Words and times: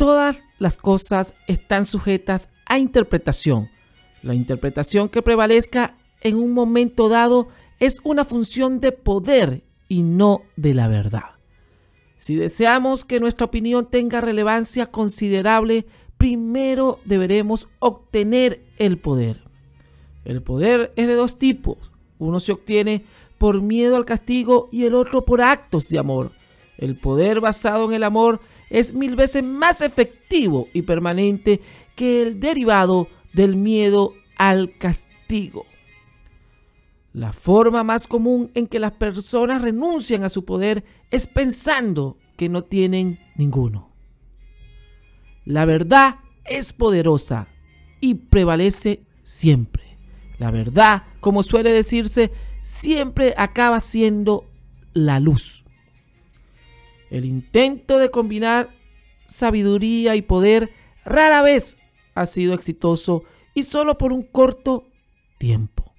Todas 0.00 0.42
las 0.58 0.78
cosas 0.78 1.34
están 1.46 1.84
sujetas 1.84 2.48
a 2.64 2.78
interpretación. 2.78 3.68
La 4.22 4.34
interpretación 4.34 5.10
que 5.10 5.20
prevalezca 5.20 5.98
en 6.22 6.36
un 6.36 6.54
momento 6.54 7.10
dado 7.10 7.48
es 7.80 7.98
una 8.02 8.24
función 8.24 8.80
de 8.80 8.92
poder 8.92 9.62
y 9.88 10.02
no 10.02 10.40
de 10.56 10.72
la 10.72 10.88
verdad. 10.88 11.36
Si 12.16 12.34
deseamos 12.34 13.04
que 13.04 13.20
nuestra 13.20 13.44
opinión 13.44 13.90
tenga 13.90 14.22
relevancia 14.22 14.86
considerable, 14.86 15.84
primero 16.16 17.00
deberemos 17.04 17.68
obtener 17.78 18.62
el 18.78 18.96
poder. 18.96 19.42
El 20.24 20.42
poder 20.42 20.94
es 20.96 21.08
de 21.08 21.14
dos 21.14 21.38
tipos. 21.38 21.76
Uno 22.18 22.40
se 22.40 22.52
obtiene 22.52 23.04
por 23.36 23.60
miedo 23.60 23.96
al 23.96 24.06
castigo 24.06 24.70
y 24.72 24.86
el 24.86 24.94
otro 24.94 25.26
por 25.26 25.42
actos 25.42 25.90
de 25.90 25.98
amor. 25.98 26.32
El 26.78 26.96
poder 26.96 27.42
basado 27.42 27.84
en 27.84 27.92
el 27.92 28.02
amor 28.02 28.40
es 28.70 28.94
mil 28.94 29.16
veces 29.16 29.42
más 29.42 29.80
efectivo 29.80 30.68
y 30.72 30.82
permanente 30.82 31.60
que 31.96 32.22
el 32.22 32.40
derivado 32.40 33.08
del 33.32 33.56
miedo 33.56 34.12
al 34.38 34.78
castigo. 34.78 35.66
La 37.12 37.32
forma 37.32 37.82
más 37.82 38.06
común 38.06 38.52
en 38.54 38.68
que 38.68 38.78
las 38.78 38.92
personas 38.92 39.60
renuncian 39.60 40.22
a 40.22 40.28
su 40.28 40.44
poder 40.44 40.84
es 41.10 41.26
pensando 41.26 42.16
que 42.36 42.48
no 42.48 42.62
tienen 42.62 43.18
ninguno. 43.36 43.90
La 45.44 45.64
verdad 45.64 46.20
es 46.44 46.72
poderosa 46.72 47.48
y 48.00 48.14
prevalece 48.14 49.02
siempre. 49.22 49.98
La 50.38 50.50
verdad, 50.50 51.02
como 51.20 51.42
suele 51.42 51.72
decirse, 51.72 52.30
siempre 52.62 53.34
acaba 53.36 53.80
siendo 53.80 54.44
la 54.92 55.20
luz. 55.20 55.64
El 57.10 57.24
intento 57.24 57.98
de 57.98 58.10
combinar 58.10 58.70
sabiduría 59.26 60.16
y 60.16 60.22
poder 60.22 60.70
rara 61.04 61.42
vez 61.42 61.78
ha 62.14 62.26
sido 62.26 62.54
exitoso 62.54 63.24
y 63.54 63.64
solo 63.64 63.98
por 63.98 64.12
un 64.12 64.22
corto 64.22 64.86
tiempo. 65.38 65.92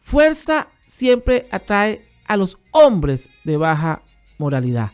Fuerza 0.00 0.68
siempre 0.86 1.48
atrae 1.50 2.06
a 2.26 2.36
los 2.36 2.58
hombres 2.70 3.28
de 3.44 3.56
baja 3.56 4.02
moralidad. 4.38 4.92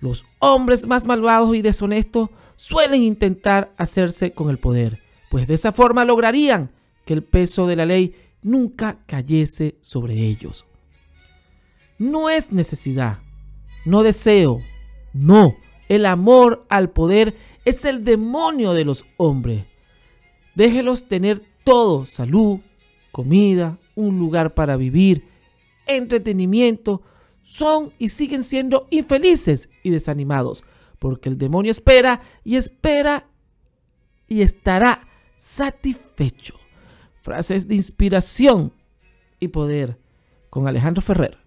Los 0.00 0.24
hombres 0.38 0.86
más 0.86 1.06
malvados 1.06 1.54
y 1.56 1.62
deshonestos 1.62 2.30
suelen 2.56 3.02
intentar 3.02 3.72
hacerse 3.76 4.32
con 4.32 4.50
el 4.50 4.58
poder, 4.58 5.00
pues 5.30 5.46
de 5.46 5.54
esa 5.54 5.72
forma 5.72 6.04
lograrían 6.04 6.70
que 7.04 7.14
el 7.14 7.22
peso 7.22 7.66
de 7.66 7.76
la 7.76 7.86
ley 7.86 8.14
nunca 8.42 8.98
cayese 9.06 9.76
sobre 9.80 10.14
ellos. 10.14 10.64
No 11.98 12.28
es 12.28 12.52
necesidad, 12.52 13.18
no 13.84 14.02
deseo, 14.02 14.60
no. 15.12 15.56
El 15.88 16.06
amor 16.06 16.64
al 16.68 16.90
poder 16.90 17.36
es 17.64 17.84
el 17.84 18.04
demonio 18.04 18.72
de 18.72 18.84
los 18.84 19.04
hombres. 19.16 19.64
Déjelos 20.54 21.08
tener 21.08 21.42
todo, 21.64 22.06
salud, 22.06 22.60
comida, 23.12 23.78
un 23.94 24.18
lugar 24.18 24.54
para 24.54 24.76
vivir, 24.76 25.28
entretenimiento. 25.86 27.02
Son 27.42 27.92
y 27.98 28.08
siguen 28.08 28.42
siendo 28.42 28.86
infelices 28.90 29.68
y 29.82 29.90
desanimados, 29.90 30.64
porque 30.98 31.28
el 31.28 31.36
demonio 31.36 31.70
espera 31.70 32.22
y 32.42 32.56
espera 32.56 33.28
y 34.26 34.40
estará 34.40 35.06
satisfecho. 35.36 36.54
Frases 37.20 37.68
de 37.68 37.74
inspiración 37.74 38.72
y 39.40 39.48
poder 39.48 39.98
con 40.48 40.66
Alejandro 40.66 41.02
Ferrer. 41.02 41.38